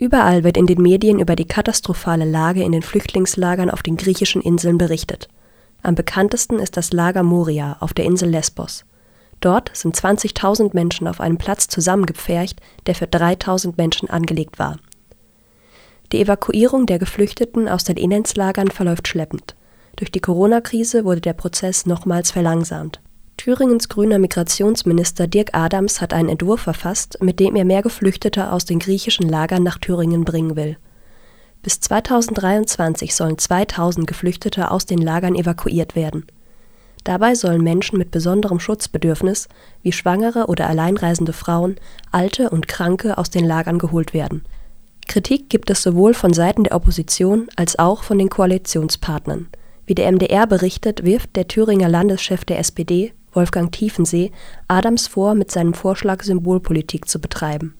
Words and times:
Überall 0.00 0.44
wird 0.44 0.56
in 0.56 0.66
den 0.66 0.80
Medien 0.80 1.18
über 1.18 1.34
die 1.34 1.46
katastrophale 1.46 2.24
Lage 2.24 2.62
in 2.62 2.70
den 2.70 2.82
Flüchtlingslagern 2.82 3.68
auf 3.68 3.82
den 3.82 3.96
griechischen 3.96 4.40
Inseln 4.40 4.78
berichtet. 4.78 5.28
Am 5.82 5.96
bekanntesten 5.96 6.60
ist 6.60 6.76
das 6.76 6.92
Lager 6.92 7.24
Moria 7.24 7.76
auf 7.80 7.94
der 7.94 8.04
Insel 8.04 8.30
Lesbos. 8.30 8.84
Dort 9.40 9.70
sind 9.74 9.96
20.000 9.96 10.70
Menschen 10.72 11.08
auf 11.08 11.20
einem 11.20 11.36
Platz 11.36 11.66
zusammengepfercht, 11.66 12.60
der 12.86 12.94
für 12.94 13.06
3.000 13.06 13.74
Menschen 13.76 14.08
angelegt 14.08 14.58
war. 14.58 14.76
Die 16.12 16.20
Evakuierung 16.20 16.86
der 16.86 16.98
Geflüchteten 16.98 17.68
aus 17.68 17.84
den 17.84 17.96
Inlandslagern 17.96 18.70
verläuft 18.70 19.08
schleppend. 19.08 19.56
Durch 19.96 20.12
die 20.12 20.20
Corona-Krise 20.20 21.04
wurde 21.04 21.20
der 21.20 21.32
Prozess 21.32 21.86
nochmals 21.86 22.30
verlangsamt. 22.30 23.00
Thüringens 23.48 23.88
grüner 23.88 24.18
Migrationsminister 24.18 25.26
Dirk 25.26 25.56
Adams 25.56 26.02
hat 26.02 26.12
einen 26.12 26.28
Entwurf 26.28 26.60
verfasst, 26.60 27.16
mit 27.22 27.40
dem 27.40 27.56
er 27.56 27.64
mehr 27.64 27.80
Geflüchtete 27.80 28.52
aus 28.52 28.66
den 28.66 28.78
griechischen 28.78 29.26
Lagern 29.26 29.62
nach 29.62 29.78
Thüringen 29.78 30.26
bringen 30.26 30.54
will. 30.54 30.76
Bis 31.62 31.80
2023 31.80 33.14
sollen 33.14 33.38
2000 33.38 34.06
Geflüchtete 34.06 34.70
aus 34.70 34.84
den 34.84 34.98
Lagern 34.98 35.34
evakuiert 35.34 35.96
werden. 35.96 36.26
Dabei 37.04 37.34
sollen 37.34 37.62
Menschen 37.62 37.96
mit 37.96 38.10
besonderem 38.10 38.60
Schutzbedürfnis, 38.60 39.48
wie 39.80 39.92
schwangere 39.92 40.48
oder 40.48 40.68
alleinreisende 40.68 41.32
Frauen, 41.32 41.76
Alte 42.12 42.50
und 42.50 42.68
Kranke 42.68 43.16
aus 43.16 43.30
den 43.30 43.46
Lagern 43.46 43.78
geholt 43.78 44.12
werden. 44.12 44.44
Kritik 45.06 45.48
gibt 45.48 45.70
es 45.70 45.82
sowohl 45.82 46.12
von 46.12 46.34
Seiten 46.34 46.64
der 46.64 46.74
Opposition 46.74 47.48
als 47.56 47.78
auch 47.78 48.02
von 48.02 48.18
den 48.18 48.28
Koalitionspartnern. 48.28 49.48
Wie 49.86 49.94
der 49.94 50.12
MDR 50.12 50.46
berichtet, 50.46 51.02
wirft 51.06 51.34
der 51.34 51.48
Thüringer 51.48 51.88
Landeschef 51.88 52.44
der 52.44 52.58
SPD, 52.58 53.14
Wolfgang 53.32 53.72
Tiefensee, 53.72 54.32
Adams 54.68 55.06
vor, 55.06 55.34
mit 55.34 55.50
seinem 55.50 55.74
Vorschlag 55.74 56.22
Symbolpolitik 56.22 57.08
zu 57.08 57.20
betreiben. 57.20 57.74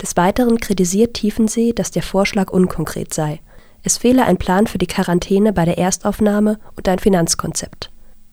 Des 0.00 0.16
Weiteren 0.16 0.58
kritisiert 0.58 1.14
Tiefensee, 1.14 1.72
dass 1.72 1.90
der 1.90 2.02
Vorschlag 2.02 2.50
unkonkret 2.50 3.14
sei. 3.14 3.40
Es 3.82 3.98
fehle 3.98 4.24
ein 4.24 4.38
Plan 4.38 4.66
für 4.66 4.78
die 4.78 4.86
Quarantäne 4.86 5.52
bei 5.52 5.64
der 5.64 5.78
Erstaufnahme 5.78 6.58
und 6.76 6.88
ein 6.88 6.98
Finanzkonzept. 6.98 7.90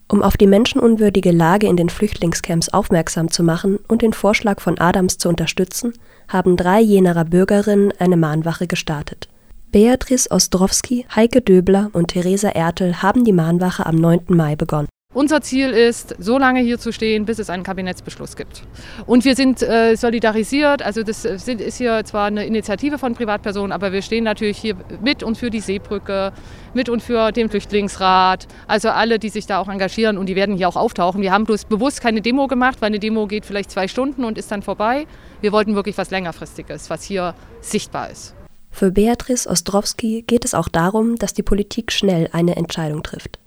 Um 0.07 0.23
auf 0.23 0.35
die 0.35 0.47
menschenunwürdige 0.47 1.31
Lage 1.31 1.67
in 1.67 1.77
den 1.77 1.89
Flüchtlingscamps 1.89 2.69
aufmerksam 2.69 3.31
zu 3.31 3.43
machen 3.43 3.79
und 3.87 4.01
den 4.01 4.11
Vorschlag 4.11 4.59
von 4.59 4.77
Adams 4.77 5.17
zu 5.17 5.29
unterstützen, 5.29 5.93
haben 6.27 6.57
drei 6.57 6.81
Jenerer 6.81 7.23
Bürgerinnen 7.23 7.93
eine 7.99 8.17
Mahnwache 8.17 8.67
gestartet. 8.67 9.29
Beatrice 9.71 10.29
Ostrowski, 10.29 11.05
Heike 11.15 11.41
Döbler 11.41 11.91
und 11.93 12.09
Theresa 12.09 12.49
Ertel 12.49 13.01
haben 13.01 13.23
die 13.23 13.31
Mahnwache 13.31 13.85
am 13.85 13.95
9. 13.95 14.23
Mai 14.27 14.57
begonnen. 14.57 14.89
Unser 15.13 15.41
Ziel 15.41 15.71
ist, 15.71 16.15
so 16.19 16.37
lange 16.37 16.61
hier 16.61 16.79
zu 16.79 16.93
stehen, 16.93 17.25
bis 17.25 17.37
es 17.37 17.49
einen 17.49 17.63
Kabinettsbeschluss 17.63 18.37
gibt. 18.37 18.63
Und 19.05 19.25
wir 19.25 19.35
sind 19.35 19.61
äh, 19.61 19.95
solidarisiert. 19.95 20.81
Also 20.81 21.03
das 21.03 21.23
sind, 21.23 21.59
ist 21.59 21.79
hier 21.79 22.05
zwar 22.05 22.27
eine 22.27 22.45
Initiative 22.45 22.97
von 22.97 23.13
Privatpersonen, 23.13 23.73
aber 23.73 23.91
wir 23.91 24.03
stehen 24.03 24.23
natürlich 24.23 24.57
hier 24.57 24.77
mit 25.01 25.21
und 25.21 25.37
für 25.37 25.49
die 25.49 25.59
Seebrücke, 25.59 26.31
mit 26.73 26.87
und 26.87 27.03
für 27.03 27.33
den 27.33 27.49
Flüchtlingsrat. 27.49 28.47
Also 28.67 28.87
alle, 28.87 29.19
die 29.19 29.27
sich 29.27 29.45
da 29.45 29.59
auch 29.59 29.67
engagieren 29.67 30.17
und 30.17 30.27
die 30.27 30.37
werden 30.37 30.55
hier 30.55 30.69
auch 30.69 30.77
auftauchen. 30.77 31.21
Wir 31.21 31.33
haben 31.33 31.43
bloß 31.43 31.65
bewusst 31.65 31.99
keine 31.99 32.21
Demo 32.21 32.47
gemacht, 32.47 32.77
weil 32.79 32.87
eine 32.87 32.99
Demo 32.99 33.27
geht 33.27 33.45
vielleicht 33.45 33.69
zwei 33.69 33.89
Stunden 33.89 34.23
und 34.23 34.37
ist 34.37 34.49
dann 34.49 34.61
vorbei. 34.61 35.07
Wir 35.41 35.51
wollten 35.51 35.75
wirklich 35.75 35.97
was 35.97 36.09
längerfristiges, 36.11 36.89
was 36.89 37.03
hier 37.03 37.35
sichtbar 37.59 38.11
ist. 38.11 38.33
Für 38.69 38.91
Beatrice 38.91 39.49
Ostrowski 39.49 40.23
geht 40.25 40.45
es 40.45 40.53
auch 40.53 40.69
darum, 40.69 41.17
dass 41.17 41.33
die 41.33 41.43
Politik 41.43 41.91
schnell 41.91 42.29
eine 42.31 42.55
Entscheidung 42.55 43.03
trifft. 43.03 43.40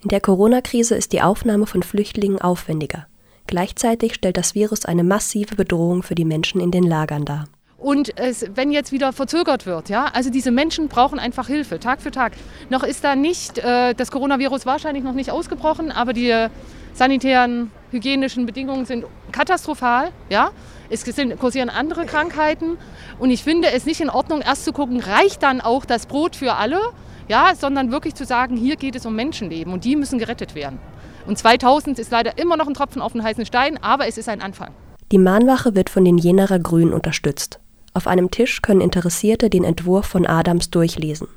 In 0.00 0.10
der 0.10 0.20
Corona-Krise 0.20 0.94
ist 0.94 1.12
die 1.12 1.22
Aufnahme 1.22 1.66
von 1.66 1.82
Flüchtlingen 1.82 2.40
aufwendiger. 2.40 3.08
Gleichzeitig 3.48 4.14
stellt 4.14 4.36
das 4.36 4.54
Virus 4.54 4.84
eine 4.84 5.02
massive 5.02 5.56
Bedrohung 5.56 6.04
für 6.04 6.14
die 6.14 6.24
Menschen 6.24 6.60
in 6.60 6.70
den 6.70 6.84
Lagern 6.84 7.24
dar. 7.24 7.46
Und 7.78 8.16
es, 8.16 8.44
wenn 8.54 8.70
jetzt 8.70 8.92
wieder 8.92 9.12
verzögert 9.12 9.66
wird, 9.66 9.88
ja, 9.88 10.06
also 10.12 10.30
diese 10.30 10.50
Menschen 10.50 10.88
brauchen 10.88 11.18
einfach 11.18 11.48
Hilfe, 11.48 11.80
Tag 11.80 12.00
für 12.00 12.10
Tag. 12.10 12.32
Noch 12.70 12.84
ist 12.84 13.02
da 13.02 13.16
nicht 13.16 13.58
äh, 13.58 13.94
das 13.94 14.10
Coronavirus 14.10 14.66
wahrscheinlich 14.66 15.02
noch 15.02 15.14
nicht 15.14 15.30
ausgebrochen, 15.30 15.90
aber 15.90 16.12
die 16.12 16.46
sanitären, 16.92 17.70
hygienischen 17.90 18.46
Bedingungen 18.46 18.84
sind 18.84 19.04
katastrophal, 19.32 20.10
ja. 20.28 20.50
Es 20.90 21.02
sind, 21.02 21.38
kursieren 21.38 21.70
andere 21.70 22.06
Krankheiten 22.06 22.78
und 23.18 23.30
ich 23.30 23.42
finde 23.42 23.70
es 23.72 23.84
nicht 23.84 24.00
in 24.00 24.10
Ordnung, 24.10 24.40
erst 24.40 24.64
zu 24.64 24.72
gucken, 24.72 25.00
reicht 25.00 25.42
dann 25.42 25.60
auch 25.60 25.84
das 25.84 26.06
Brot 26.06 26.34
für 26.34 26.54
alle, 26.54 26.80
ja, 27.28 27.54
sondern 27.54 27.92
wirklich 27.92 28.14
zu 28.14 28.24
sagen, 28.24 28.56
hier 28.56 28.76
geht 28.76 28.96
es 28.96 29.06
um 29.06 29.14
Menschenleben 29.14 29.72
und 29.72 29.84
die 29.84 29.96
müssen 29.96 30.18
gerettet 30.18 30.54
werden. 30.54 30.78
Und 31.26 31.38
2000 31.38 31.98
ist 31.98 32.10
leider 32.10 32.38
immer 32.38 32.56
noch 32.56 32.66
ein 32.66 32.74
Tropfen 32.74 33.02
auf 33.02 33.12
den 33.12 33.22
heißen 33.22 33.44
Stein, 33.46 33.78
aber 33.82 34.06
es 34.06 34.16
ist 34.18 34.28
ein 34.28 34.40
Anfang. 34.40 34.70
Die 35.12 35.18
Mahnwache 35.18 35.74
wird 35.74 35.90
von 35.90 36.04
den 36.04 36.18
Jenerer 36.18 36.58
Grünen 36.58 36.92
unterstützt. 36.92 37.60
Auf 37.94 38.06
einem 38.06 38.30
Tisch 38.30 38.62
können 38.62 38.80
Interessierte 38.80 39.50
den 39.50 39.64
Entwurf 39.64 40.06
von 40.06 40.26
Adams 40.26 40.70
durchlesen. 40.70 41.28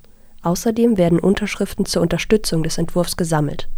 Außerdem 0.44 0.98
werden 0.98 1.20
Unterschriften 1.20 1.86
zur 1.86 2.02
Unterstützung 2.02 2.64
des 2.64 2.78
Entwurfs 2.78 3.16
gesammelt. 3.16 3.70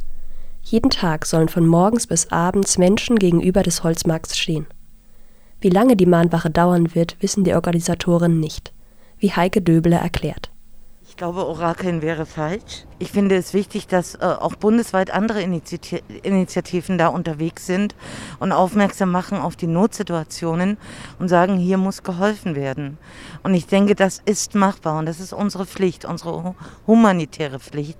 Jeden 0.62 0.90
Tag 0.90 1.26
sollen 1.26 1.50
von 1.50 1.68
morgens 1.68 2.08
bis 2.08 2.32
abends 2.32 2.78
Menschen 2.78 3.20
gegenüber 3.20 3.64
des 3.64 3.84
Holzmarkts 3.84 4.38
stehen. 4.38 4.66
Wie 5.60 5.70
lange 5.70 5.96
die 5.96 6.06
Mahnwache 6.06 6.50
dauern 6.50 6.96
wird, 6.96 7.18
wissen 7.20 7.44
die 7.44 7.54
Organisatoren 7.54 8.40
nicht, 8.40 8.74
wie 9.18 9.32
Heike 9.32 9.62
Döbele 9.62 9.98
erklärt. 9.98 10.53
Ich 11.14 11.18
glaube, 11.18 11.46
Orakeln 11.46 12.02
wäre 12.02 12.26
falsch. 12.26 12.86
Ich 12.98 13.12
finde 13.12 13.36
es 13.36 13.54
wichtig, 13.54 13.86
dass 13.86 14.16
äh, 14.16 14.24
auch 14.24 14.56
bundesweit 14.56 15.12
andere 15.12 15.44
Initiati 15.44 16.02
Initiativen 16.24 16.98
da 16.98 17.10
unterwegs 17.10 17.68
sind 17.68 17.94
und 18.40 18.52
aufmerksam 18.52 19.12
machen 19.12 19.38
auf 19.38 19.56
die 19.56 19.68
Notsituationen 19.68 20.76
und 21.20 21.28
sagen, 21.28 21.58
hier 21.58 21.78
muss 21.78 22.02
geholfen 22.02 22.56
werden. 22.56 22.98
Und 23.44 23.54
ich 23.54 23.68
denke, 23.68 23.94
das 23.94 24.24
ist 24.26 24.56
machbar 24.56 24.98
und 24.98 25.06
das 25.06 25.20
ist 25.20 25.34
unsere 25.34 25.68
Pflicht, 25.68 26.04
unsere 26.04 26.56
humanitäre 26.88 27.60
Pflicht. 27.60 28.00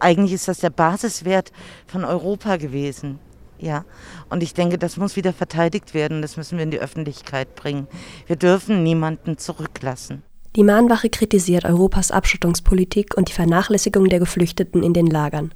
Eigentlich 0.00 0.32
ist 0.32 0.48
das 0.48 0.60
der 0.60 0.70
Basiswert 0.70 1.52
von 1.86 2.06
Europa 2.06 2.56
gewesen. 2.56 3.18
Ja, 3.58 3.84
und 4.30 4.42
ich 4.42 4.54
denke, 4.54 4.78
das 4.78 4.96
muss 4.96 5.14
wieder 5.14 5.34
verteidigt 5.34 5.92
werden. 5.92 6.22
Das 6.22 6.38
müssen 6.38 6.56
wir 6.56 6.64
in 6.64 6.70
die 6.70 6.80
Öffentlichkeit 6.80 7.54
bringen. 7.54 7.86
Wir 8.26 8.36
dürfen 8.36 8.82
niemanden 8.82 9.36
zurücklassen. 9.36 10.22
Die 10.56 10.64
Mahnwache 10.64 11.10
kritisiert 11.10 11.66
Europas 11.66 12.10
Abschottungspolitik 12.10 13.14
und 13.14 13.28
die 13.28 13.34
Vernachlässigung 13.34 14.08
der 14.08 14.20
Geflüchteten 14.20 14.82
in 14.82 14.94
den 14.94 15.06
Lagern. 15.06 15.52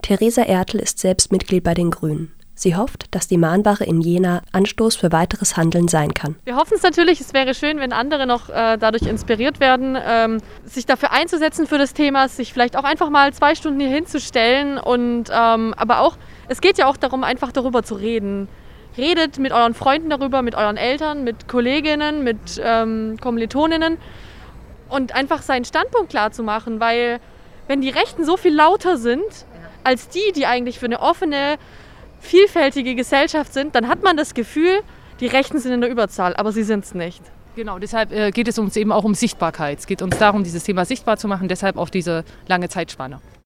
Theresa 0.00 0.40
Ertel 0.40 0.80
ist 0.80 0.98
selbst 0.98 1.32
Mitglied 1.32 1.62
bei 1.62 1.74
den 1.74 1.90
Grünen. 1.90 2.32
Sie 2.54 2.74
hofft, 2.74 3.14
dass 3.14 3.28
die 3.28 3.36
Mahnwache 3.36 3.84
in 3.84 4.00
Jena 4.00 4.40
Anstoß 4.52 4.96
für 4.96 5.12
weiteres 5.12 5.58
Handeln 5.58 5.88
sein 5.88 6.14
kann. 6.14 6.36
Wir 6.44 6.56
hoffen 6.56 6.74
es 6.76 6.82
natürlich, 6.82 7.20
es 7.20 7.34
wäre 7.34 7.52
schön, 7.52 7.78
wenn 7.78 7.92
andere 7.92 8.26
noch 8.26 8.48
äh, 8.48 8.78
dadurch 8.78 9.02
inspiriert 9.02 9.60
werden, 9.60 9.98
ähm, 10.02 10.38
sich 10.64 10.86
dafür 10.86 11.12
einzusetzen 11.12 11.66
für 11.66 11.76
das 11.76 11.92
Thema, 11.92 12.28
sich 12.28 12.54
vielleicht 12.54 12.76
auch 12.76 12.84
einfach 12.84 13.10
mal 13.10 13.34
zwei 13.34 13.54
Stunden 13.54 13.80
hier 13.80 13.90
hinzustellen 13.90 14.78
und 14.78 15.24
ähm, 15.30 15.74
aber 15.76 16.00
auch, 16.00 16.16
es 16.48 16.62
geht 16.62 16.78
ja 16.78 16.86
auch 16.86 16.96
darum, 16.96 17.22
einfach 17.22 17.52
darüber 17.52 17.82
zu 17.82 17.96
reden. 17.96 18.48
Redet 18.96 19.38
mit 19.38 19.52
euren 19.52 19.74
Freunden 19.74 20.10
darüber, 20.10 20.42
mit 20.42 20.54
euren 20.54 20.76
Eltern, 20.76 21.24
mit 21.24 21.48
Kolleginnen, 21.48 22.24
mit 22.24 22.60
ähm, 22.62 23.16
Kommilitoninnen 23.20 23.98
und 24.88 25.14
einfach 25.14 25.42
seinen 25.42 25.64
Standpunkt 25.64 26.10
klar 26.10 26.32
zu 26.32 26.42
machen, 26.42 26.80
weil 26.80 27.18
wenn 27.68 27.80
die 27.80 27.88
Rechten 27.88 28.24
so 28.24 28.36
viel 28.36 28.54
lauter 28.54 28.98
sind 28.98 29.46
als 29.84 30.08
die, 30.08 30.32
die 30.34 30.46
eigentlich 30.46 30.78
für 30.78 30.86
eine 30.86 31.00
offene, 31.00 31.56
vielfältige 32.20 32.94
Gesellschaft 32.94 33.52
sind, 33.52 33.74
dann 33.74 33.88
hat 33.88 34.02
man 34.02 34.16
das 34.16 34.34
Gefühl, 34.34 34.80
die 35.20 35.26
Rechten 35.26 35.58
sind 35.58 35.72
in 35.72 35.80
der 35.80 35.90
Überzahl, 35.90 36.36
aber 36.36 36.52
sie 36.52 36.62
sind 36.62 36.84
es 36.84 36.94
nicht. 36.94 37.22
Genau, 37.56 37.78
deshalb 37.78 38.12
äh, 38.12 38.30
geht 38.30 38.48
es 38.48 38.58
uns 38.58 38.76
eben 38.76 38.92
auch 38.92 39.04
um 39.04 39.14
Sichtbarkeit. 39.14 39.78
Es 39.78 39.86
geht 39.86 40.02
uns 40.02 40.16
darum, 40.18 40.42
dieses 40.42 40.64
Thema 40.64 40.84
sichtbar 40.84 41.16
zu 41.16 41.28
machen, 41.28 41.48
deshalb 41.48 41.76
auch 41.76 41.90
diese 41.90 42.24
lange 42.46 42.68
Zeitspanne. 42.68 43.20